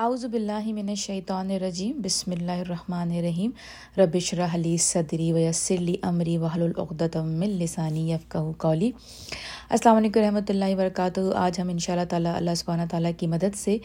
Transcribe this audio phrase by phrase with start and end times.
[0.00, 3.50] اعوذ باللہ من الشیطان الرجیم، بسم اللہ الرحمن الرحیم۔
[3.98, 8.90] ربش رحلی صدری ویسر لی امری وحل العقدۃ من لسانی یفقہ قولی۔
[9.70, 13.26] السلام علیکم رحمۃ اللہ وبرکاتہ۔ آج ہم ان شاء اللہ تعالیٰ اللہ سبحانہ تعالیٰ کی
[13.34, 13.76] مدد سے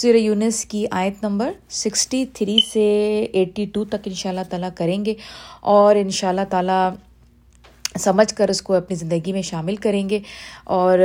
[0.00, 2.86] سورہ یونس کی آیت نمبر سکسٹی تھری سے
[3.32, 5.14] ایٹی ٹو تک ان شاء اللہ تعالیٰ کریں گے
[5.74, 6.88] اور ان شاء اللہ تعالیٰ
[7.98, 10.18] سمجھ کر اس کو اپنی زندگی میں شامل کریں گے
[10.64, 10.98] اور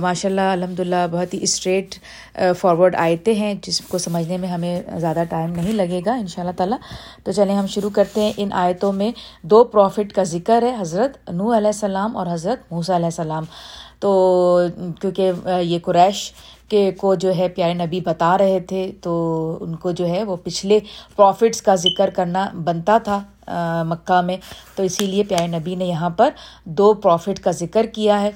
[0.00, 1.94] ماشاء اللہ الحمد للہ بہت ہی اسٹریٹ
[2.58, 6.42] فارورڈ آیتیں ہیں، جس کو سمجھنے میں ہمیں زیادہ ٹائم نہیں لگے گا ان شاء
[6.42, 6.78] اللہ تعالیٰ۔
[7.24, 9.10] تو چلیں ہم شروع کرتے ہیں ان آیتوں میں۔
[9.42, 13.44] دو پروفٹ کا ذکر ہے، حضرت نو علیہ السلام اور حضرت موسیٰ علیہ السلام۔
[14.06, 14.60] تو
[15.00, 16.18] کیونکہ یہ قریش
[16.68, 19.12] کے کو جو ہے پیارے نبی بتا رہے تھے، تو
[19.60, 20.78] ان کو جو ہے وہ پچھلے
[21.16, 23.22] پروفٹس کا ذکر کرنا بنتا تھا
[23.88, 24.36] مکہ میں۔
[24.76, 26.30] تو اسی لیے پیارے نبی نے یہاں پر
[26.64, 28.30] دو پروفٹ کا ذکر کیا ہے۔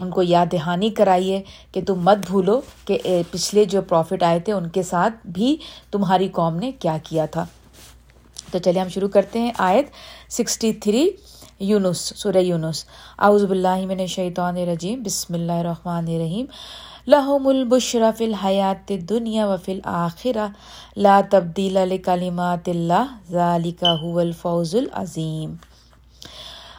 [0.00, 2.98] ان کو یاد دہانی کرائیے کہ تم مت بھولو کہ
[3.30, 5.56] پچھلے جو پروفٹ آئے تھے، ان کے ساتھ بھی
[5.90, 7.44] تمہاری قوم نے کیا کیا تھا۔
[8.50, 9.86] تو چلیے ہم شروع کرتے ہیں آیت
[10.32, 11.08] سکسٹی تھری
[11.60, 12.84] یونس، سورہ یونس۔
[13.18, 16.46] اعوذ باللہ من الشیطان الرجیم، بسم اللہ الرحمن الرحیم۔
[17.06, 20.46] لہم البشر فی الحیات دنیا و فی الآخرہ
[20.96, 25.54] لا تبدیل لکلمات اللہ ذالک هو الفوز العظیم۔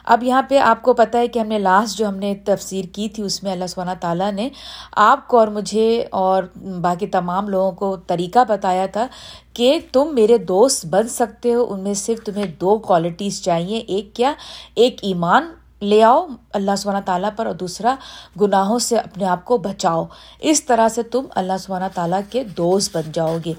[0.08, 2.84] اب یہاں پہ آپ کو پتہ ہے کہ ہم نے لاسٹ جو ہم نے تفسیر
[2.92, 4.48] کی تھی، اس میں اللہ سبحانہ تعالیٰ نے
[4.96, 6.42] آپ کو اور مجھے اور
[6.80, 9.06] باقی تمام لوگوں کو طریقہ بتایا تھا
[9.52, 14.14] کہ تم میرے دوست بن سکتے ہو، ان میں صرف تمہیں دو کوالٹیز چاہیے، ایک
[14.14, 14.32] کیا؟
[14.74, 17.94] ایک ایمان لے آؤ اللہ سبحانہ تعالیٰ پر اور دوسرا
[18.40, 20.04] گناہوں سے اپنے آپ کو بچاؤ۔
[20.40, 23.52] اس طرح سے تم اللہ سبحانہ تعالیٰ کے دوست بن جاؤ گے۔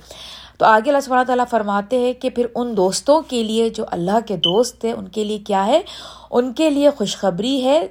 [0.60, 4.20] تو آگے اللہ سبحانہ تعالیٰ فرماتے ہیں کہ پھر ان دوستوں کے لیے جو اللہ
[4.26, 5.82] کے دوست ہیں ان کے لیے کیا ہے؟
[6.32, 7.88] ان کے لیے خوشخبری ہے۔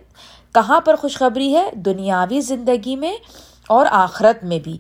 [0.55, 3.17] کہاں پر خوشخبری ہے؟ دنیاوی زندگی میں
[3.69, 4.79] اور آخرت میں بھی۔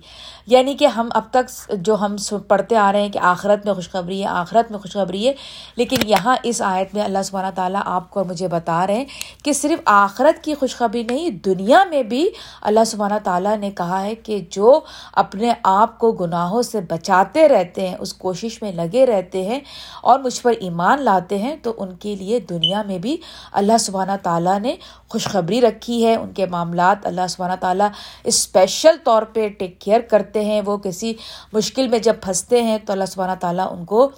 [0.50, 2.16] یعنی کہ ہم اب تک جو ہم
[2.48, 5.32] پڑھتے آ رہے ہیں کہ آخرت میں خوشخبری ہے، آخرت میں خوشخبری ہے،
[5.76, 9.04] لیکن یہاں اس آیت میں اللہ سبحانہ تعالیٰ آپ کو مجھے بتا رہے ہیں
[9.44, 12.28] کہ صرف آخرت کی خوشخبری نہیں، دنیا میں بھی
[12.62, 14.78] اللہ سبحانہ تعالیٰ نے کہا ہے کہ جو
[15.14, 19.60] اپنے آپ کو گناہوں سے بچاتے رہتے ہیں، اس کوشش میں لگے رہتے ہیں
[20.02, 23.16] اور مجھ پر ایمان لاتے ہیں، تو ان کے لیے دنیا میں بھی
[23.52, 24.74] اللہ سبحانہ تعالیٰ نے
[25.08, 27.88] خوشخبری رکھی ہے۔ ان کے معاملات اللہ سبحانہ تعالیٰ
[28.24, 31.12] اسپیشل طور پہ ٹیک کیئر کرتے ہیں، وہ کسی
[31.52, 34.10] مشکل میں جب پھنستے ہیں تو اللہ سبحانہ تعالیٰ ان کو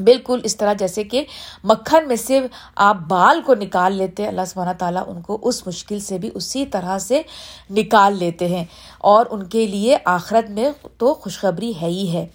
[0.00, 1.22] بالکل اس طرح جیسے کہ
[1.64, 2.40] مکھن میں سے
[2.76, 6.30] آپ بال کو نکال لیتے ہیں، اللہ سبحانہ تعالیٰ ان کو اس مشکل سے بھی
[6.34, 7.22] اسی طرح سے
[7.70, 8.64] نکال لیتے ہیں
[8.98, 12.26] اور ان کے لیے آخرت میں تو خوشخبری ہے ہی ہے۔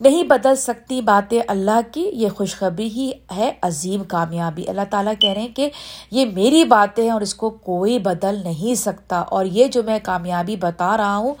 [0.00, 5.30] نہیں بدل سکتی باتیں اللہ کی، یہ خوشخبری ہی ہے عظیم کامیابی۔ اللہ تعالیٰ کہہ
[5.30, 5.70] رہے ہیں کہ
[6.10, 9.98] یہ میری باتیں ہیں اور اس کو کوئی بدل نہیں سکتا۔ اور یہ جو میں
[10.02, 11.34] کامیابی بتا رہا ہوں،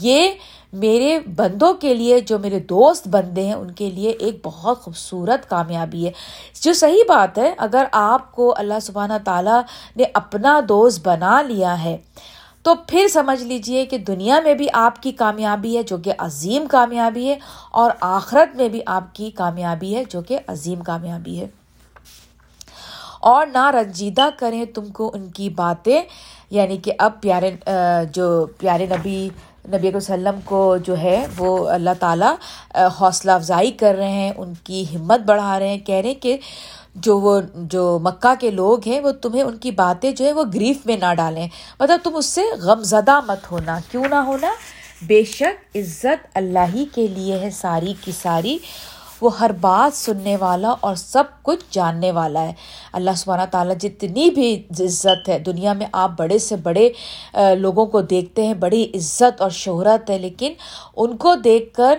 [0.00, 0.28] یہ
[0.72, 5.50] میرے بندوں کے لیے، جو میرے دوست بندے ہیں، ان کے لیے ایک بہت خوبصورت
[5.50, 6.12] کامیابی ہے۔
[6.62, 9.60] جو صحیح بات ہے، اگر آپ کو اللہ سبحانہ تعالیٰ
[9.96, 11.96] نے اپنا دوست بنا لیا ہے
[12.64, 16.66] تو پھر سمجھ لیجیے کہ دنیا میں بھی آپ کی کامیابی ہے جو کہ عظیم
[16.70, 17.38] کامیابی ہے
[17.70, 21.46] اور آخرت میں بھی آپ کی کامیابی ہے جو کہ عظیم کامیابی ہے۔
[23.20, 26.02] اور نہ رنجیدہ کریں تم کو ان کی باتیں
[26.50, 27.50] یعنی کہ اب پیارے
[28.12, 29.28] جو پیارے نبی
[29.68, 32.34] نبی علیہ وسلم کو جو ہے وہ اللہ تعالیٰ
[33.00, 36.36] حوصلہ افزائی کر رہے ہیں، ان کی ہمت بڑھا رہے ہیں، کہہ رہے ہیں کہ
[36.94, 40.44] جو وہ، جو مکہ کے لوگ ہیں، وہ تمہیں ان کی باتیں جو ہے وہ
[40.54, 41.48] گریف میں نہ ڈالیں۔
[41.80, 44.50] مطلب تم اس سے غم زدہ مت ہونا، کیوں نہ ہونا؟
[45.06, 48.58] بے شک عزت اللہ ہی کے لیے ہے، ساری کی ساری۔
[49.24, 52.52] وہ ہر بات سننے والا اور سب کچھ جاننے والا ہے۔
[52.92, 56.88] اللہ سبحانہ تعالیٰ جتنی بھی عزت ہے، دنیا میں آپ بڑے سے بڑے
[57.58, 60.52] لوگوں کو دیکھتے ہیں، بڑی عزت اور شہرت ہے، لیکن
[60.96, 61.98] ان کو دیکھ کر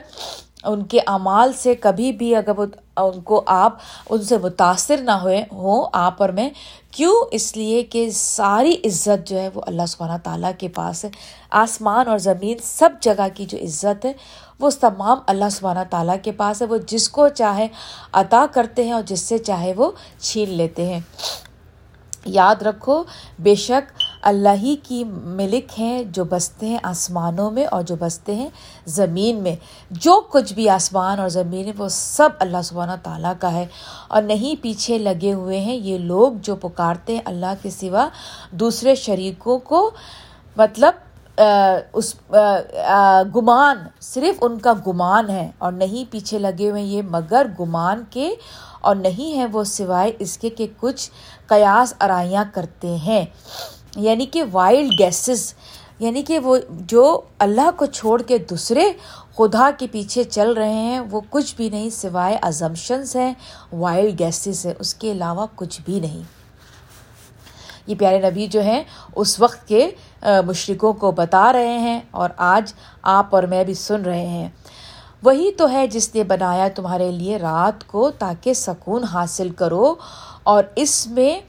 [0.66, 2.52] ان کے اعمال سے کبھی بھی اگر
[2.98, 3.78] ان کو آپ
[4.10, 6.50] ان سے متاثر نہ ہوئے ہوں آپ اور میں،
[6.92, 11.10] کیوں اس لیے کہ ساری عزت جو ہے وہ اللہ سبحانہ تعالیٰ کے پاس ہے۔
[11.50, 14.14] آسمان اور زمین سب جگہ کی جو عزت ہے،
[14.60, 17.68] وہ تمام اللہ سبحانہ تعالیٰ کے پاس ہے۔ وہ جس کو چاہے
[18.14, 21.00] عطا کرتے ہیں اور جس سے چاہے وہ چھین لیتے ہیں۔
[22.26, 23.04] یاد رکھو،
[23.40, 28.36] بے شک اللہ ہی کی ملک ہیں جو بستے ہیں آسمانوں میں اور جو بستے
[28.36, 28.50] ہیں
[28.86, 29.56] زمین میں۔
[29.92, 33.66] جو کچھ بھی آسمان اور زمین ہے، وہ سب اللہ سبحانہ تعالیٰ کا ہے۔
[34.08, 38.08] اور نہیں پیچھے لگے ہوئے ہیں یہ لوگ جو پکارتے ہیں اللہ کے سوا
[38.52, 39.92] دوسرے شریکوں کو۔
[40.58, 40.94] مطلب
[41.94, 42.16] اس
[43.36, 48.36] گمان، صرف ان کا گمان ہے۔ اور نہیں پیچھے لگے ہوئے یہ، مگر گمان کے۔
[48.82, 51.12] اور نہیں ہے وہ سوائے اس کے کہ کچھ
[51.48, 53.26] قیاس ارائیاں کرتے ہیں۔
[53.96, 55.54] یعنی کہ وائلڈ گیسز
[56.00, 58.92] یعنی کہ وہ جو اللہ کو چھوڑ کے دوسرے
[59.36, 63.34] خدا کے پیچھے چل رہے ہیں، وہ کچھ بھی نہیں سوائے ازمپشنس ہیں
[63.74, 66.22] وائلڈ گیسز ہیں، اس کے علاوہ کچھ بھی نہیں۔
[67.88, 68.84] یہ پیارے نبی جو ہیں،
[69.16, 69.90] اس وقت کے
[70.46, 74.50] مشرقوں کو بتا رہے ہیں اور آج آپ اور میں بھی سن رہے ہیں۔
[75.24, 79.94] وہی تو ہے جس نے بنایا تمہارے لیے رات کو تاکہ سکون حاصل کرو
[80.44, 81.40] اور اس میں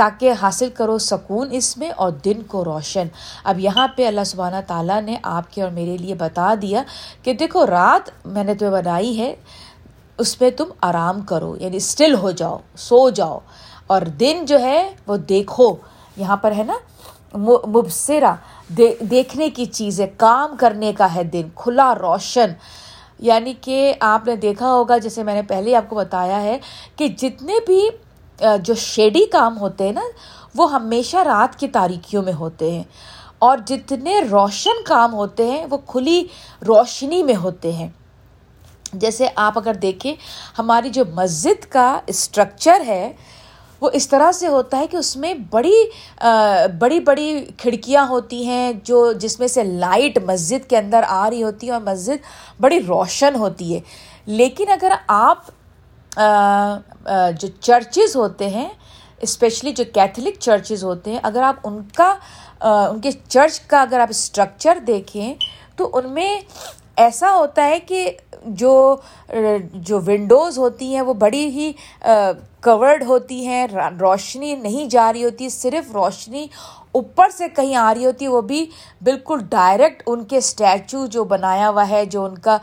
[0.00, 3.08] تاکہ حاصل کرو سکون اس میں اور دن کو روشن۔
[3.44, 6.82] اب یہاں پہ اللہ سبحانہ تعالیٰ نے آپ کے اور میرے لیے بتا دیا
[7.22, 9.34] کہ دیکھو رات میں نے تمہیں بنائی ہے،
[10.18, 13.38] اس میں تم آرام کرو یعنی اسٹل ہو جاؤ، سو جاؤ۔
[13.86, 15.76] اور دن جو ہے وہ دیکھو،
[16.16, 16.74] یہاں پر ہے نا
[17.66, 18.34] مبصرہ
[19.10, 22.52] دیکھنے کی چیز ہے کام کرنے کا ہے دن، کھلا روشن۔
[23.18, 26.58] یعنی کہ آپ نے دیکھا ہوگا، جیسے میں نے پہلے آپ کو بتایا ہے
[26.96, 27.88] کہ جتنے بھی
[28.62, 30.00] جو شیڈی کام ہوتے ہیں نا،
[30.54, 32.82] وہ ہمیشہ رات کی تاریکیوں میں ہوتے ہیں۔
[33.38, 36.24] اور جتنے روشن کام ہوتے ہیں، وہ کھلی
[36.66, 37.88] روشنی میں ہوتے ہیں۔
[38.92, 40.14] جیسے آپ اگر دیکھیں،
[40.58, 43.12] ہماری جو مسجد کا اسٹرکچر ہے،
[43.80, 45.74] وہ اس طرح سے ہوتا ہے کہ اس میں بڑی
[46.78, 51.42] بڑی بڑی کھڑکیاں ہوتی ہیں، جو جس میں سے لائٹ مسجد کے اندر آ رہی
[51.42, 52.24] ہوتی ہے اور مسجد
[52.60, 53.80] بڑی روشن ہوتی ہے۔
[54.26, 55.38] لیکن اگر آپ
[57.38, 58.68] جو چرچز ہوتے ہیں
[59.20, 62.14] اسپیشلی جو کیتھلک چرچز ہوتے ہیں، اگر آپ ان کا
[62.60, 65.34] ان کے چرچ کا اگر آپ اسٹرکچر دیکھیں،
[65.76, 66.34] تو ان میں
[66.96, 68.10] ایسا ہوتا ہے کہ
[68.46, 68.96] جو
[69.74, 71.70] جو ونڈوز ہوتی ہیں، وہ بڑی ہی
[72.62, 73.66] کورڈ ہوتی ہیں
[74.00, 76.46] روشنی نہیں جا رہی ہوتی، صرف روشنی
[76.92, 78.64] اوپر سے کہیں آ رہی ہوتی ہے وہ بھی
[79.02, 82.58] بالکل ڈائریکٹ ان کے اسٹیچو جو بنایا ہوا ہے، جو ان کا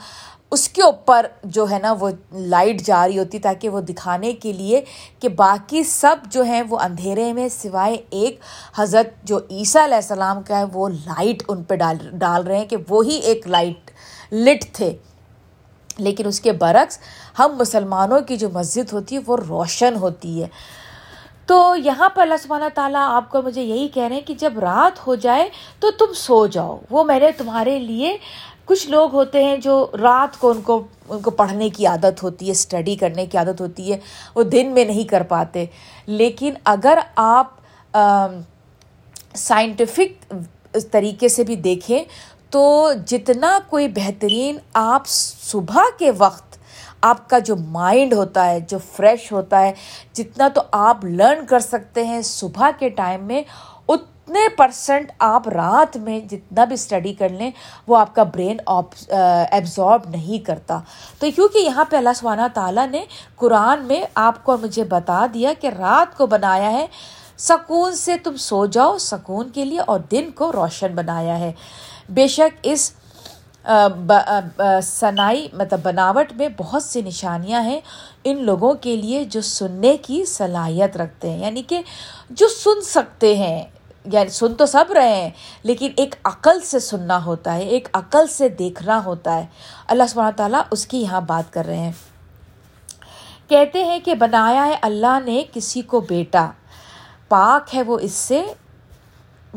[0.52, 4.54] اس کے اوپر جو ہے نا وہ لائٹ جا رہی ہوتی تاکہ وہ دکھانے کے
[4.54, 4.82] لیے
[5.20, 8.40] کہ باقی سب جو ہیں وہ اندھیرے میں سوائے ایک
[8.78, 12.66] حضرت جو عیسیٰ علیہ السلام کا ہے وہ لائٹ ان پہ ڈال ڈال رہے ہیں
[12.66, 13.92] کہ وہی ایک لائٹ
[14.34, 14.98] لٹ تھے۔
[15.98, 17.00] لیکن اس کے برعکس
[17.40, 20.48] ہم مسلمانوں کی جو مسجد ہوتی ہے وہ روشن ہوتی ہے۔
[21.46, 24.60] تو یہاں پر اللہ سبحانہ تعالیٰ آپ کو مجھے یہی کہہ رہے ہیں کہ جب
[24.60, 25.50] رات ہو جائے
[25.80, 28.18] تو تم سو جاؤ۔ وہ میں نے تمہارے لیے
[28.68, 32.46] کچھ لوگ ہوتے ہیں جو رات کو ان کو ان کو پڑھنے کی عادت ہوتی
[32.46, 33.98] ہے اسٹڈی کرنے کی عادت ہوتی ہے،
[34.36, 35.66] وہ دن میں نہیں کر پاتے۔
[36.08, 37.48] لیکن اگر آپ
[39.36, 40.34] سائنٹیفک
[40.92, 42.04] طریقے سے بھی دیکھیں،
[42.50, 46.58] تو جتنا کوئی بہترین آپ صبح کے وقت
[47.02, 49.72] آپ کا جو مائنڈ ہوتا ہے، جو فریش ہوتا ہے،
[50.14, 53.42] جتنا تو آپ لرن کر سکتے ہیں صبح کے ٹائم میں
[54.28, 57.52] اتنے پرسنٹ آپ رات میں جتنا بھی اسٹڈی کر لیں،
[57.88, 58.58] وہ آپ کا برین
[59.52, 60.80] ایبزارب نہیں کرتا۔
[61.20, 63.04] تو کیونکہ یہاں پہ اللہ سبحانہ تعالیٰ نے
[63.36, 66.86] قرآن میں آپ کو مجھے بتا دیا کہ رات کو بنایا ہے۔
[67.38, 71.52] سکون سے تم سو جاؤ، سکون کے لیے اور دن کو روشن بنایا ہے۔
[72.10, 72.92] بے شک اس
[74.84, 77.80] صنائی مطلب بناوٹ میں بہت سی نشانیاں ہیں
[78.24, 81.82] ان لوگوں کے لیے جو سننے کی صلاحیت رکھتے ہیں۔ یعنی کہ
[82.30, 83.64] جو سن سکتے ہیں۔
[84.14, 85.30] یعنی سن تو سب رہے ہیں،
[85.64, 89.46] لیکن ایک عقل سے سننا ہوتا ہے، ایک عقل سے دیکھنا ہوتا ہے۔
[89.88, 91.92] اللہ سبحانہ تعالیٰ اس کی یہاں بات کر رہے ہیں۔
[93.48, 96.52] کہتے ہیں کہ بنایا ہے اللہ نے کسی کو بیٹا۔
[97.30, 98.44] پاک ہے وہ اس سے،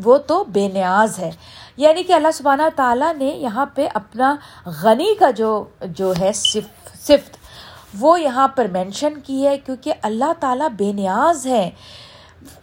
[0.05, 1.31] وہ تو بے نیاز ہے۔
[1.77, 4.37] یعنی کہ اللہ سبحانہ تعالیٰ نے یہاں پہ اپنا
[4.67, 7.37] غنی کا جو جو ہے صفت،
[7.99, 11.71] وہ یہاں پر مینشن کی ہے، کیونکہ اللہ تعالیٰ بے نیاز ہے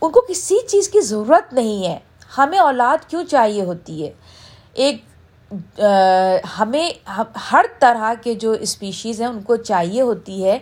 [0.02, 1.98] ان کو کسی چیز کی ضرورت نہیں ہے۔
[2.38, 4.12] ہمیں اولاد کیوں چاہیے ہوتی ہے؟
[4.74, 5.02] ایک
[6.60, 6.90] ہمیں
[7.52, 10.58] ہر طرح کے جو اسپیشیز ہیں ان کو چاہیے ہوتی ہے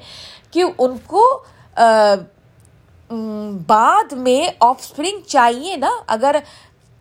[0.51, 1.23] کہ ان کو
[3.67, 6.35] بعد میں آف اسپرنگ چاہیے نا۔ اگر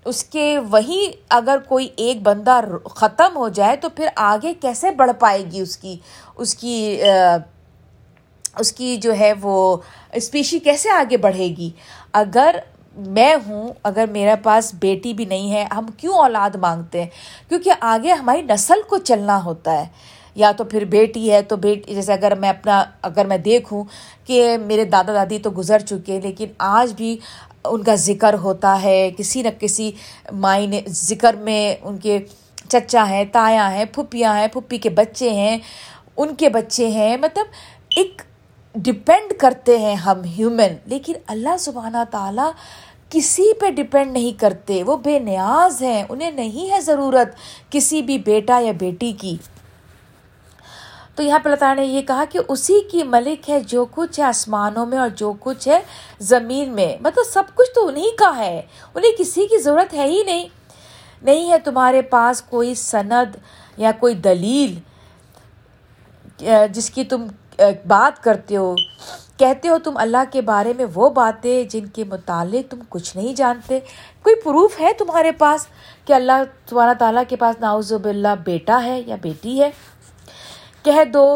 [0.06, 2.60] اس کے وہی اگر کوئی ایک بندہ
[2.94, 5.96] ختم ہو جائے تو پھر آگے کیسے بڑھ پائے گی اس کی
[6.36, 7.00] اس کی
[8.58, 9.76] اس کی جو ہے وہ
[10.12, 11.70] اسپیشی کیسے آگے بڑھے گی؟
[12.14, 12.56] اگر
[12.96, 17.08] میں ہوں، اگر میرے پاس بیٹی بھی نہیں ہے، ہم کیوں اولاد مانگتے ہیں؟
[17.48, 19.86] کیونکہ آگے ہماری نسل کو چلنا ہوتا ہے۔
[20.34, 23.84] یا تو پھر بیٹی ہے تو بیٹی جیسے اگر میں اپنا، اگر میں دیکھوں
[24.24, 27.18] کہ میرے دادا دادی تو گزر چکے لیکن آج بھی
[27.64, 29.92] ان کا ذکر ہوتا ہے، کسی نہ کسی
[30.32, 32.18] معنی ذکر میں ان کے
[32.68, 35.58] چچا ہیں، تایا ہیں، پھپھیاں ہیں، پھپھی کے بچے ہیں،
[36.16, 37.46] ان کے بچے ہیں۔ مطلب
[37.96, 38.22] ایک
[38.74, 42.50] ڈپینڈ کرتے ہیں ہم ہیومن لیکن اللہ سبحانہ تعالیٰ
[43.10, 44.82] کسی پہ ڈپینڈ نہیں کرتے.
[44.82, 46.02] وہ بے نیاز ہیں.
[46.08, 47.36] انہیں نہیں ہے ضرورت
[47.70, 49.36] کسی بھی بیٹا یا بیٹی کی.
[51.14, 54.18] تو یہاں پہ اللہ تعالیٰ نے یہ کہا کہ اسی کی ملک ہے جو کچھ
[54.20, 55.78] ہے آسمانوں میں اور جو کچھ ہے
[56.30, 56.96] زمین میں.
[57.00, 58.60] مطلب سب کچھ تو انہیں کا ہے.
[58.94, 60.48] انہیں کسی کی ضرورت ہے ہی نہیں.
[61.22, 63.36] نہیں ہے تمہارے پاس کوئی سند
[63.76, 64.78] یا کوئی دلیل
[66.72, 67.26] جس کی تم
[67.58, 68.74] بات کرتے ہو،
[69.36, 73.34] کہتے ہو تم اللہ کے بارے میں وہ باتیں جن کے متعلق تم کچھ نہیں
[73.34, 73.78] جانتے۔
[74.22, 75.66] کوئی پروف ہے تمہارے پاس
[76.04, 79.70] کہ اللہ تمہارا تعالیٰ کے پاس ناؤز باللہ بیٹا ہے یا بیٹی ہے؟
[80.82, 81.26] کہہ دو،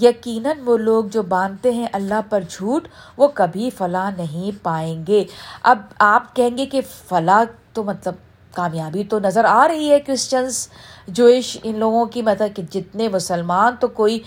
[0.00, 5.24] یقیناً وہ لوگ جو باندھتے ہیں اللہ پر جھوٹ، وہ کبھی فلاں نہیں پائیں گے۔
[5.62, 8.14] اب آپ کہیں گے کہ فلاں تو مطلب
[8.54, 10.68] کامیابی تو نظر آ رہی ہے کرسچنس
[11.08, 14.18] جوئش ان لوگوں کی مطلب کہ جتنے مسلمان تو کوئی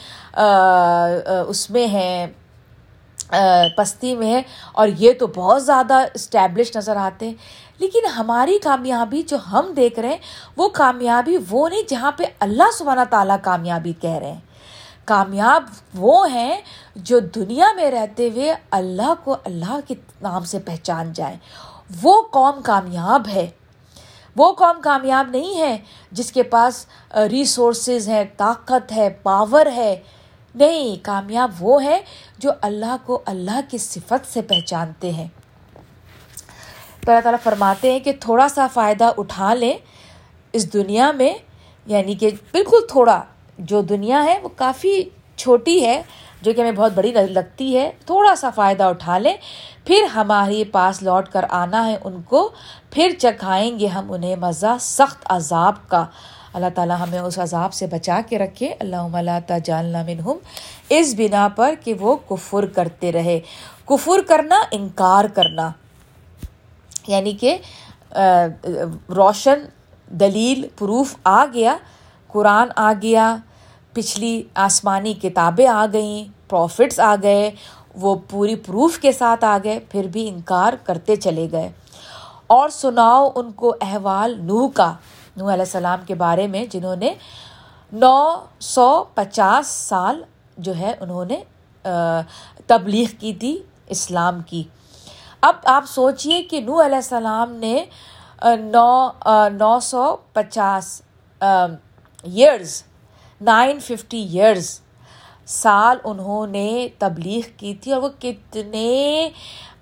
[1.48, 2.28] اس میں ہیں
[3.78, 7.34] پستی میں ہے اور یہ تو بہت زیادہ اسٹیبلش نظر آتے ہیں۔
[7.80, 10.18] لیکن ہماری کامیابی جو ہم دیکھ رہے ہیں،
[10.58, 14.40] وہ کامیابی وہ نہیں جہاں پہ اللہ سبحانہ تعالیٰ کامیابی کہہ رہے ہیں۔
[15.06, 15.63] کامیاب
[15.96, 16.62] وہ ہیں
[16.96, 21.38] جو دنیا میں رہتے ہوئے اللہ کو اللہ کے نام سے پہچان جائیں۔
[22.01, 23.50] وہ قوم کامیاب ہے۔
[24.35, 25.77] وہ قوم کامیاب نہیں ہے
[26.11, 26.85] جس کے پاس
[27.31, 30.00] ریسورسز ہیں، طاقت ہے پاور ہے۔
[30.55, 32.01] نہیں، کامیاب وہ ہے
[32.38, 35.27] جو اللہ کو اللہ کی صفت سے پہچانتے ہیں۔
[37.05, 39.73] تو اللہ تعالیٰ فرماتے ہیں کہ تھوڑا سا فائدہ اٹھا لیں
[40.53, 41.33] اس دنیا میں
[41.85, 43.23] یعنی کہ بالکل تھوڑا
[43.57, 45.03] جو دنیا ہے وہ کافی
[45.35, 46.01] چھوٹی ہے۔
[46.41, 49.38] جو کہ ہمیں بہت بڑی لگتی ہے، تھوڑا سا فائدہ اٹھا لیں،
[49.86, 52.50] پھر ہمارے پاس لوٹ کر آنا ہے ان کو،
[52.91, 56.05] پھر چکھائیں گے ہم انہیں مزہ، سخت عذاب کا۔
[56.53, 60.38] اللہ تعالیٰ ہمیں اس عذاب سے بچا کے رکھے۔ اللہ اللہ جالنا منہم۔
[60.89, 63.39] اس بنا پر کہ وہ کفر کرتے رہے۔
[63.86, 65.71] کفر کرنا، انکار کرنا۔
[67.07, 67.57] یعنی کہ
[69.10, 69.60] روشن
[70.07, 71.77] دلیل، پروف آ گیا،
[72.27, 73.36] قرآن آ گیا۔
[73.93, 77.51] پچھلی آسمانی کتابیں آ گئیں پروفٹس آ گئے،
[77.95, 81.69] وہ پوری پروف کے ساتھ آ گئے، پھر بھی انکار کرتے چلے گئے۔
[82.48, 84.93] اور سناؤ ان کو احوال نوح کا،
[85.38, 87.13] نوح علیہ السلام کے بارے میں، جنہوں نے
[87.93, 90.24] نو سو پچاس سال
[90.57, 91.39] جو ہے، انہوں نے
[92.67, 93.57] تبلیغ کی تھی،
[93.88, 94.63] اسلام کی۔
[95.41, 97.86] اب آپ سوچیے کہ نو علیہ السلام نے
[98.60, 99.10] نو
[99.60, 101.01] نو سو پچاس
[101.41, 102.83] ایئرز
[103.41, 104.79] نائن ففٹی ایئرز
[105.45, 109.29] سال انہوں نے تبلیغ کی تھی اور وہ کتنے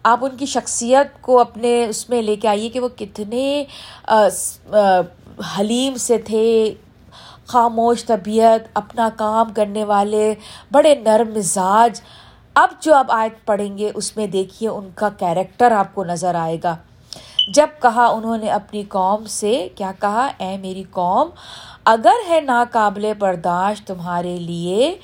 [0.03, 3.63] آپ ان کی شخصیت کو اپنے اس میں لے کے آئیے کہ وہ کتنے
[5.59, 6.73] حلیم سے تھے،
[7.45, 10.33] خاموش طبیعت، اپنا کام کرنے والے،
[10.71, 12.01] بڑے نرم مزاج۔
[12.55, 16.35] اب جو اب آیت پڑھیں گے، اس میں دیکھیے ان کا کیریکٹر آپ کو نظر
[16.35, 16.75] آئے گا۔
[17.53, 21.29] جب کہا انہوں نے اپنی قوم سے، کیا کہا؟ اے میری قوم
[21.91, 24.95] اگر ہے ناقابل برداشت تمہارے لیے،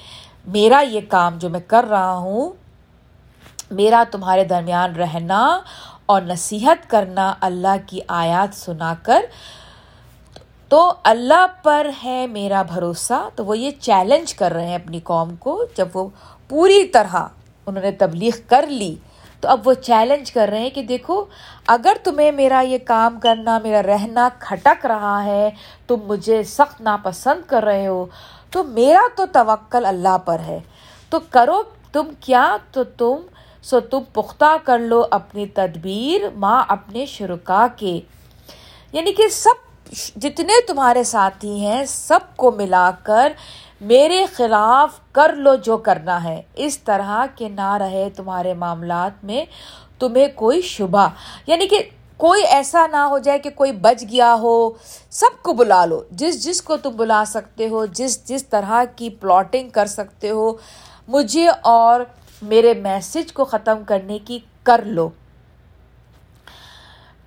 [0.54, 2.54] میرا یہ کام جو میں کر رہا ہوں،
[3.72, 5.42] میرا تمہارے درمیان رہنا
[6.06, 9.26] اور نصیحت کرنا اللہ کی آیات سنا کر،
[10.72, 15.36] تو اللہ پر ہے میرا بھروسہ، تو وہ یہ چیلنج کر رہے ہیں اپنی قوم
[15.40, 16.08] کو، جب وہ
[16.50, 17.16] پوری طرح
[17.68, 18.96] انہوں نے تبلیغ کر لی
[19.42, 21.26] تو اب وہ چیلنج کر رہے ہیں کہ دیکھو،
[21.68, 25.50] اگر تمہیں میرا یہ کام کرنا، میرا رہنا کھٹک رہا ہے،
[25.88, 28.06] تم مجھے سخت ناپسند کر رہے ہو،
[28.52, 30.60] تو میرا تو توکل اللہ پر ہے۔
[31.10, 33.16] تو کرو تم کیا؟ تو تم،
[33.64, 38.00] سو تم پختہ کر لو اپنی تدبیر ماں اپنے شرکا کے۔
[38.92, 39.65] یعنی کہ سب
[40.16, 43.34] جتنے تمہارے ساتھی ہیں، سب کو ملا کر
[43.82, 49.46] میرے خلاف کر لو جو کرنا ہے۔ اس طرح کہ نہ رہے تمہارے معاملات میں
[50.00, 51.08] تمہیں کوئی شبہ۔
[51.48, 51.84] یعنی کہ
[52.18, 54.70] کوئی ایسا نہ ہو جائے کہ کوئی بچ گیا ہو،
[55.10, 59.10] سب کو بلا لو۔ جس جس کو تم بلا سکتے ہو، جس جس طرح کی
[59.10, 60.54] پلاٹنگ کر سکتے ہو،
[61.08, 62.02] مجھے اور
[62.42, 65.10] میرے میسج کو ختم کرنے کی کر لو۔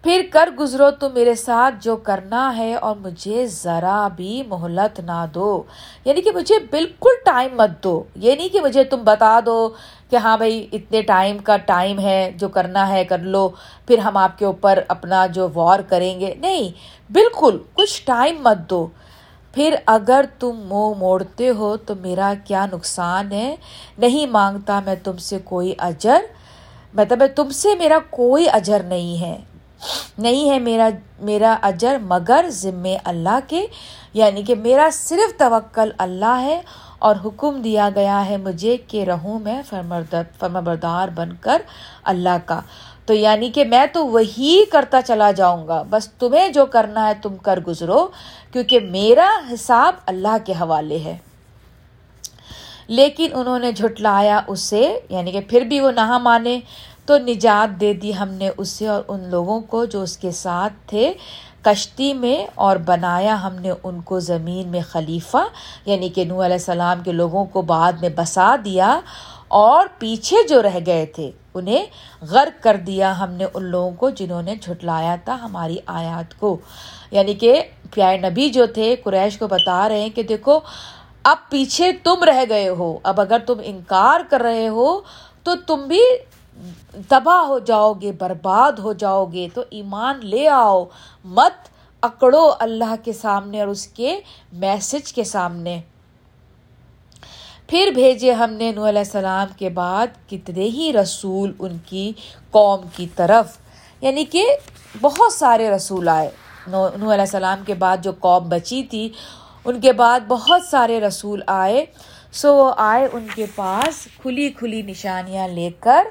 [0.09, 5.27] پھر کر گزرو تو میرے ساتھ جو کرنا ہے اور مجھے ذرا بھی مہلت نہ
[5.35, 5.63] دو۔
[6.05, 9.69] یعنی کہ مجھے بالکل ٹائم مت دو۔ یہ نہیں کہ مجھے تم بتا دو
[10.11, 13.49] کہ ہاں بھائی، اتنے ٹائم کا ٹائم ہے، جو کرنا ہے کر لو،
[13.87, 16.71] پھر ہم آپ کے اوپر اپنا جو وار کریں گے۔ نہیں،
[17.13, 18.87] بالکل کچھ ٹائم مت دو۔
[19.55, 23.57] پھر اگر تم منہ موڑتے ہو تو میرا کیا نقصان ہے؟
[23.99, 26.21] نہیں مانگتا میں تم سے کوئی اجر۔
[26.95, 29.39] مطلب تم سے میرا کوئی اجر نہیں ہے۔
[30.19, 30.89] نہیں ہے میرا
[31.21, 33.67] میرا اجر، مگر ذمے اللہ کے
[34.15, 36.63] یعنی کہ میرا صرف توکل اللہ ہے
[36.99, 41.63] اور حکم دیا گیا ہے مجھے کہ رہوں میں فرما بردار بن کر
[42.05, 42.61] اللہ کا۔
[43.07, 47.13] تو یعنی کہ میں تو وہی کرتا چلا جاؤں گا۔ بس تمہیں جو کرنا ہے
[47.23, 48.09] تم کر گزرو،
[48.53, 51.17] کیونکہ میرا حساب اللہ کے حوالے ہے۔
[52.87, 56.61] لیکن انہوں نے جھٹلایا اسے یعنی کہ پھر بھی وہ نہ مانے۔
[57.09, 60.73] تو نجات دے دی ہم نے اسے اور ان لوگوں کو جو اس کے ساتھ
[60.87, 61.13] تھے،
[61.63, 65.43] کشتی میں اور بنایا ہم نے ان کو زمین میں خلیفہ
[65.87, 69.01] یعنی کہ نو علیہ السلام کے لوگوں کو بعد میں بسا دیا
[69.59, 71.85] اور پیچھے جو رہ گئے تھے، انہیں
[72.31, 76.57] غرق کر دیا ہم نے ان لوگوں کو جنہوں نے جھٹلایا تھا ہماری آیات کو۔
[77.11, 77.63] یعنی کہ
[77.95, 80.59] پیارے نبی جو تھے، قریش کو بتا رہے ہیں کہ دیکھو،
[81.25, 85.01] اب پیچھے تم رہ گئے ہو، اب اگر تم انکار کر رہے ہو
[85.45, 86.01] تو تم بھی
[87.09, 90.85] تباہ ہو جاؤ گے، برباد ہو جاؤ گے، تو ایمان لے آؤ۔
[91.25, 91.69] مت
[92.03, 94.21] اکڑو اللہ کے سامنے اور اس کے
[94.53, 95.81] میسج کے سامنے۔
[97.67, 102.13] پھر بھیجے ہم نے نو علیہ السلام کے بعد کتنے ہی رسول ان کی
[102.51, 103.59] قوم کی طرف۔
[104.01, 104.57] یعنی کہ
[105.01, 106.31] بہت سارے رسول آئے۔
[106.67, 109.09] نو علیہ السلام کے بعد جو قوم بچی تھی،
[109.65, 111.85] ان کے بعد بہت سارے رسول آئے۔
[112.33, 116.05] سو وہ آئے ان کے پاس کھلی کھلی نشانیاں لے کر۔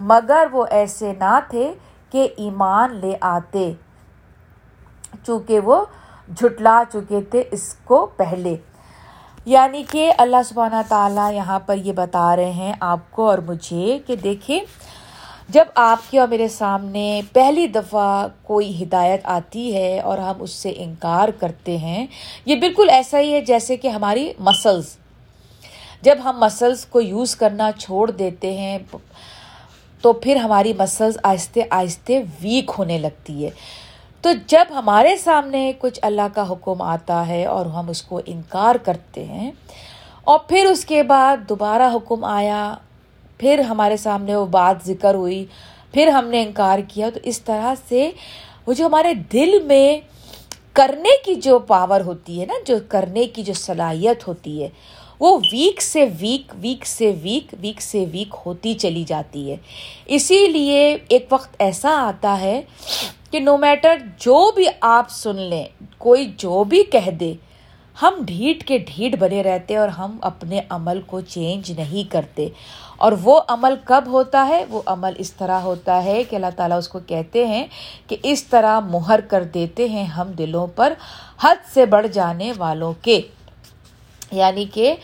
[0.00, 1.72] مگر وہ ایسے نہ تھے
[2.10, 3.72] کہ ایمان لے آتے،
[5.26, 5.84] چونکہ وہ
[6.28, 8.56] جھٹلا چکے تھے اس کو پہلے۔
[9.44, 13.98] یعنی کہ اللہ سبحانہ تعالیٰ یہاں پر یہ بتا رہے ہیں آپ کو اور مجھے
[14.06, 14.60] کہ دیکھیں،
[15.48, 20.50] جب آپ کے اور میرے سامنے پہلی دفعہ کوئی ہدایت آتی ہے اور ہم اس
[20.50, 22.06] سے انکار کرتے ہیں،
[22.46, 24.96] یہ بالکل ایسا ہی ہے جیسے کہ ہماری مسلز
[26.02, 28.78] جب ہم مسلس کو یوز کرنا چھوڑ دیتے ہیں
[30.00, 32.12] تو پھر ہماری مسلز آہستہ آہستہ
[32.42, 33.50] ویک ہونے لگتی ہے۔
[34.22, 38.74] تو جب ہمارے سامنے کچھ اللہ کا حکم آتا ہے اور ہم اس کو انکار
[38.74, 39.50] کرتے ہیں
[40.24, 42.74] اور پھر اس کے بعد دوبارہ حکم آیا،
[43.38, 45.44] پھر ہمارے سامنے وہ بات ذکر ہوئی،
[45.92, 48.10] پھر ہم نے انکار کیا، تو اس طرح سے
[48.66, 50.00] وہ جو ہمارے دل میں
[50.72, 54.68] کرنے کی جو پاور ہوتی ہے نا، جو کرنے کی جو صلاحیت ہوتی ہے
[55.20, 59.56] وہ ویک سے ویک ویک سے ویک ویک سے ویک ہوتی چلی جاتی ہے۔
[60.06, 62.62] اسی لیے ایک وقت ایسا آتا ہے
[63.30, 65.64] کہ نو میٹر جو بھی آپ سن لیں،
[65.98, 67.34] کوئی جو بھی کہہ دے،
[68.02, 72.48] ہم ڈھیٹ کے ڈھیٹ بنے رہتے اور ہم اپنے عمل کو چینج نہیں کرتے۔
[72.96, 76.78] اور وہ عمل کب ہوتا ہے؟ وہ عمل اس طرح ہوتا ہے کہ اللہ تعالیٰ
[76.78, 77.66] اس کو کہتے ہیں
[78.06, 80.92] کہ اس طرح مہر کر دیتے ہیں ہم دلوں پر
[81.40, 83.20] حد سے بڑھ جانے والوں کے۔
[84.30, 84.96] یعنی کہ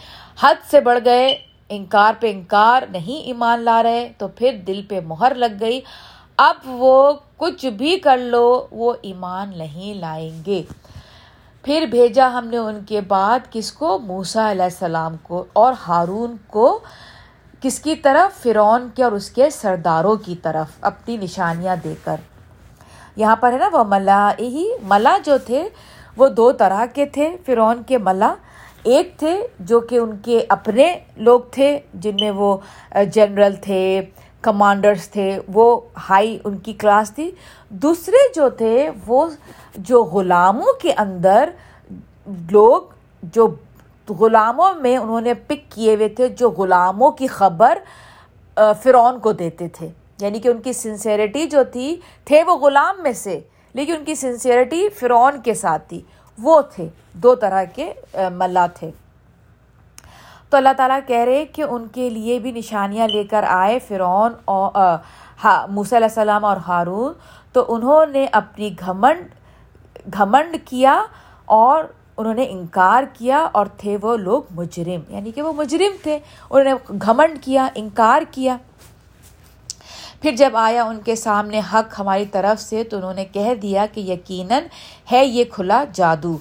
[0.42, 5.00] حد سے بڑھ گئے، انکار پہ انکار، نہیں ایمان لا رہے، تو پھر دل پہ
[5.06, 5.80] مہر لگ گئی۔
[6.36, 10.62] اب وہ کچھ بھی کر لو، وہ ایمان نہیں لائیں گے۔
[11.62, 16.36] پھر بھیجا ہم نے ان کے بعد کس کو؟ موسا علیہ السلام کو۔ اور ہارون
[16.46, 16.78] کو
[17.60, 22.16] کس کی طرف؟ فرعون کے اور اس کے سرداروں کی طرف اپنی نشانیاں دے کر۔
[23.16, 25.68] یہاں پر ہے نا، وہ ملا ہی، ملا جو تھے،
[26.16, 28.34] وہ دو طرح کے تھے۔ فرعون کے ملا
[28.84, 32.56] ایک تھے جو کہ ان کے اپنے لوگ تھے، جن میں وہ
[33.12, 34.00] جنرل تھے
[34.40, 37.30] کمانڈرس تھے، وہ ہائی ان کی کلاس تھی۔
[37.68, 39.26] دوسرے جو تھے، وہ
[39.76, 41.50] جو غلاموں کے اندر
[42.50, 42.82] لوگ،
[43.22, 43.48] جو
[44.08, 47.78] غلاموں میں انہوں نے پک کیے ہوئے تھے، جو غلاموں کی خبر
[48.82, 49.88] فرعون کو دیتے تھے۔
[50.20, 53.40] یعنی کہ ان کی سنسیریٹی جو تھی، تھے وہ غلام میں سے،
[53.74, 56.00] لیکن ان کی سنسیریٹی فرعون کے ساتھ تھی۔
[56.38, 57.92] وہ تھے، دو طرح کے
[58.32, 58.90] ملا تھے۔
[60.50, 64.32] تو اللہ تعالیٰ کہہ رہے کہ ان کے لیے بھی نشانیاں لے کر آئے فرعون
[64.44, 64.72] اور
[65.68, 67.12] موسی علیہ السلام اور ہارون۔
[67.52, 69.26] تو انہوں نے اپنی گھمنڈ
[70.12, 71.04] گھمنڈ کیا
[71.44, 71.84] اور
[72.16, 76.18] انہوں نے انکار کیا اور تھے وہ لوگ مجرم۔ یعنی کہ وہ مجرم تھے،
[76.50, 78.56] انہوں نے گھمنڈ کیا، انکار کیا۔
[80.24, 83.86] پھر جب آیا ان کے سامنے حق ہماری طرف سے تو انہوں نے کہہ دیا
[83.92, 84.62] کہ یقیناً
[85.12, 86.36] ہے یہ کھلا جادو۔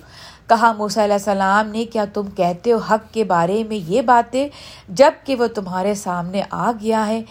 [0.47, 4.47] کہا موسیٰ علیہ السلام نے، کیا تم کہتے ہو حق کے بارے میں یہ باتیں
[4.89, 7.21] جبکہ وہ تمہارے سامنے آ گیا ہے؟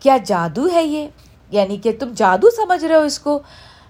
[0.00, 1.06] کیا جادو ہے یہ؟
[1.50, 3.38] یعنی کہ تم جادو سمجھ رہے ہو اس کو؟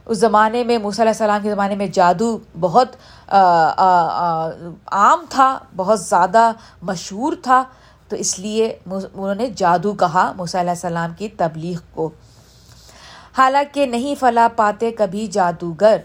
[0.07, 2.89] اس زمانے میں، موسیٰ علیہ السلام کے زمانے میں جادو بہت
[4.93, 6.53] عام تھا، بہت زیادہ
[6.83, 7.65] مشہور تھا۔
[8.11, 12.11] تو اس لیے انہوں نے جادو کہا موسیٰ علیہ السلام کی تبلیغ کو۔
[13.39, 15.97] حالانکہ نہیں فلا پاتے کبھی جادوگر۔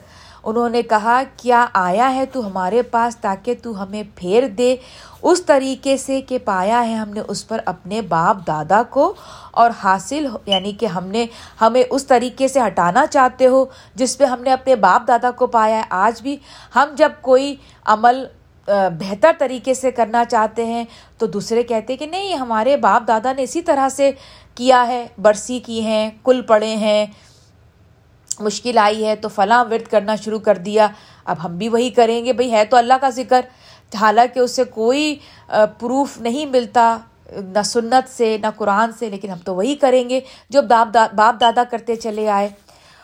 [0.43, 4.75] انہوں نے کہا، کیا آیا ہے تو ہمارے پاس تاکہ تو ہمیں پھیر دے؟
[5.21, 9.13] اس طریقے سے کہ پایا ہے ہم نے اس پر اپنے باپ دادا کو
[9.51, 11.25] اور حاصل یعنی کہ ہم نے
[11.61, 13.65] ہمیں اس طریقے سے ہٹانا چاہتے ہو
[13.95, 16.37] جس پہ ہم نے اپنے باپ دادا کو پایا ہے۔ آج بھی
[16.75, 18.23] ہم جب کوئی عمل
[18.67, 20.83] بہتر طریقے سے کرنا چاہتے ہیں
[21.17, 24.11] تو دوسرے کہتے کہ نہیں، ہمارے باپ دادا نے اسی طرح سے
[24.55, 27.05] کیا ہے، برسی کی ہیں، کل پڑے ہیں،
[28.39, 30.87] مشکل آئی ہے تو فلاں ورد کرنا شروع کر دیا۔
[31.25, 33.41] اب ہم بھی وہی کریں گے۔ بھائی ہے تو اللہ کا ذکر۔
[33.95, 35.15] حالانکہ اس سے کوئی
[35.47, 36.97] پروف نہیں ملتا،
[37.31, 41.41] نہ سنت سے، نہ قرآن سے، لیکن ہم تو وہی کریں گے۔ جو باپ باپ
[41.41, 42.49] دادا کرتے چلے آئے۔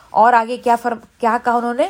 [0.10, 1.88] اور آگے کیا فرم، کیا کہا انہوں نے؟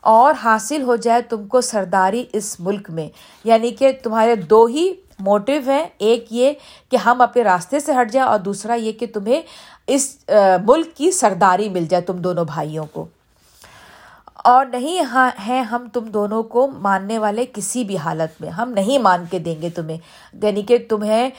[0.00, 3.08] اور حاصل ہو جائے تم کو سرداری اس ملک میں۔
[3.44, 6.52] یعنی کہ تمہارے دو ہی موٹیو ہیں۔ ایک یہ
[6.90, 9.42] کہ ہم اپنے راستے سے ہٹ جائیں اور دوسرا یہ کہ تمہیں
[9.86, 10.16] اس
[10.66, 13.06] ملک کی سرداری مل جائے تم دونوں بھائیوں کو۔
[14.34, 18.70] اور نہیں ہاں ہیں ہم تم دونوں کو ماننے والے کسی بھی حالت میں۔ ہم
[18.70, 19.98] نہیں مان کے دیں گے تمہیں۔
[20.42, 21.30] یعنی کہ تمہیں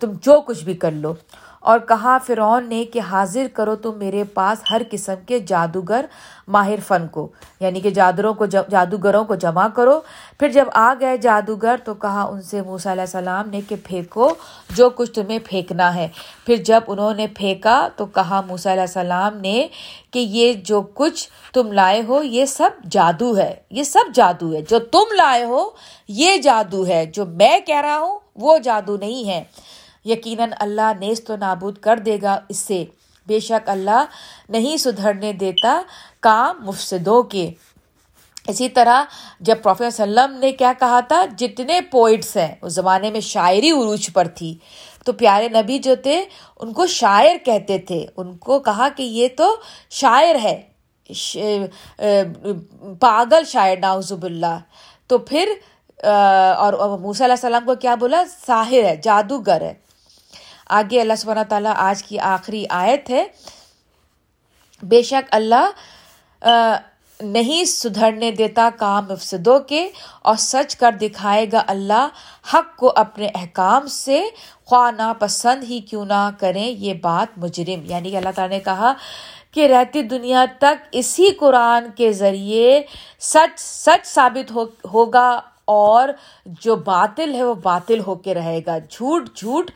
[0.00, 1.14] تم جو کچھ بھی کر لو۔
[1.60, 6.06] اور کہا فرعون نے کہ حاضر کرو تم میرے پاس ہر قسم کے جادوگر
[6.48, 7.28] ماہر فن کو
[7.60, 10.00] یعنی کہ جادروں کو جادوگروں کو جمع کرو۔
[10.38, 14.34] پھر جب آ گئے جادوگر تو کہا ان سے موسیٰ علیہ السلام نے کہ پھینکو
[14.76, 16.08] جو کچھ تمہیں پھینکنا ہے۔
[16.46, 19.68] پھر جب انہوں نے پھینکا تو کہا موسیٰ علیہ السلام نے
[20.10, 24.60] کہ یہ جو کچھ تم لائے ہو یہ سب جادو ہے۔ یہ سب جادو ہے۔
[24.62, 25.70] جو تم لائے ہو
[26.08, 29.44] یہ جادو ہے۔ جو میں کہہ رہا ہوں وہ جادو نہیں ہے۔
[30.04, 32.84] یقیناً اللہ نیست و نابود کر دے گا اس سے۔
[33.26, 34.04] بے شک اللہ
[34.48, 35.80] نہیں سدھرنے دیتا
[36.20, 37.50] کام مفسدوں کے۔
[38.48, 39.04] اسی طرح
[39.40, 44.08] جب پروفیسر وسلم نے کیا کہا تھا، جتنے پوئٹس ہیں، اس زمانے میں شاعری عروج
[44.12, 44.56] پر تھی۔
[45.04, 46.24] تو پیارے نبی جو تھے،
[46.60, 49.56] ان کو شاعر کہتے تھے۔ ان کو کہا کہ یہ تو
[49.90, 50.60] شاعر ہے۔
[53.00, 54.58] پاگل شاعر ناؤزب اللہ
[55.06, 55.48] تو پھر
[56.56, 59.74] اور موسیٰ علیہ السلام کو کیا بولا؟ ساحر ہے، جادوگر ہے۔
[60.68, 63.24] آگے اللہ سبحانہ تعالیٰ آج کی آخری آیت ہے۔
[64.82, 65.70] بے شک اللہ
[67.20, 69.88] نہیں سدھرنے دیتا کام مفسدوں کے،
[70.22, 72.08] اور سچ کر دکھائے گا اللہ
[72.54, 74.22] حق کو اپنے احکام سے۔
[74.64, 78.92] خواہ ناپسند ہی کیوں نہ کریں یہ بات مجرم۔ یعنی کہ اللہ تعالیٰ نے کہا
[79.52, 82.80] کہ رہتی دنیا تک اسی قرآن کے ذریعے
[83.20, 85.28] سچ سچ ثابت ہو، ہوگا
[85.64, 86.08] اور
[86.62, 89.70] جو باطل ہے وہ باطل ہو کے رہے گا۔ جھوٹ جھوٹ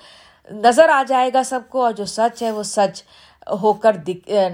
[0.51, 3.03] نظر آ جائے گا سب کو اور جو سچ ہے وہ سچ
[3.63, 3.97] ہو کر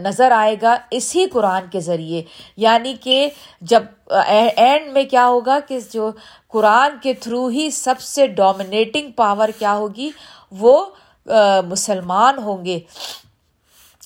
[0.02, 2.22] نظر آئے گا اسی قرآن کے ذریعے۔
[2.56, 3.28] یعنی کہ
[3.60, 3.82] جب
[4.56, 6.10] اینڈ میں کیا ہوگا کہ جو
[6.48, 10.10] قرآن کے تھرو ہی سب سے ڈومینیٹنگ پاور کیا ہوگی؟
[10.50, 10.84] وہ
[11.66, 12.78] مسلمان ہوں گے۔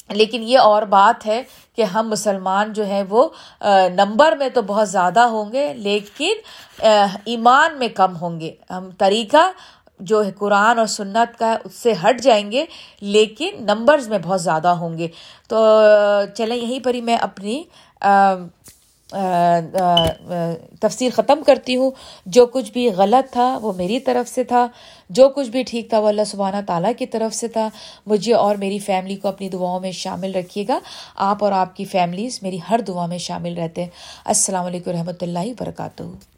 [0.09, 1.43] لیکن یہ اور بات ہے
[1.77, 3.29] کہ ہم مسلمان جو ہیں وہ
[3.95, 6.33] نمبر میں تو بہت زیادہ ہوں گے، لیکن
[7.25, 9.51] ایمان میں کم ہوں گے۔ ہم طریقہ
[10.03, 12.65] جو ہے قرآن اور سنت کا ہے، اس سے ہٹ جائیں گے،
[13.01, 15.09] لیکن نمبرز میں بہت زیادہ ہوں گے۔
[15.49, 15.77] تو
[16.37, 17.63] چلیں، یہیں پر ہی میں اپنی
[20.81, 21.91] تفسیر ختم کرتی ہوں۔
[22.27, 24.69] جو کچھ بھی غلط تھا، وہ میری طرف سے تھا۔
[25.11, 27.69] جو کچھ بھی ٹھیک تھا، وہ اللہ سبحانہ تعالیٰ کی طرف سے تھا۔
[28.07, 30.79] مجھے اور میری فیملی کو اپنی دعاؤں میں شامل رکھیے گا۔
[31.17, 33.91] آپ اور آپ کی فیملیز میری ہر دعا میں شامل رہتے ہیں۔
[34.25, 36.32] السلام علیکم رحمۃ اللہ وبرکاتہ۔